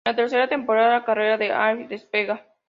En 0.03 0.13
la 0.13 0.15
tercera 0.15 0.47
temporada, 0.49 0.93
la 0.97 1.05
carrera 1.05 1.37
de 1.37 1.51
Ally 1.51 1.85
despega. 1.85 2.43